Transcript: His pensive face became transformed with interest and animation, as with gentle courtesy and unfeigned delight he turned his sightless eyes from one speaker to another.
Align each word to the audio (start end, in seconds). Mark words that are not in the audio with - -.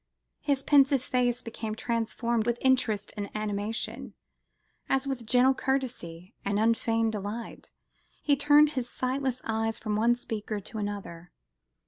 His 0.39 0.63
pensive 0.63 1.03
face 1.03 1.43
became 1.43 1.75
transformed 1.75 2.47
with 2.47 2.57
interest 2.61 3.13
and 3.15 3.29
animation, 3.35 4.15
as 4.89 5.05
with 5.05 5.27
gentle 5.27 5.53
courtesy 5.53 6.33
and 6.43 6.57
unfeigned 6.57 7.11
delight 7.11 7.71
he 8.19 8.35
turned 8.35 8.71
his 8.71 8.89
sightless 8.89 9.41
eyes 9.43 9.77
from 9.77 9.95
one 9.95 10.15
speaker 10.15 10.59
to 10.59 10.79
another. 10.79 11.31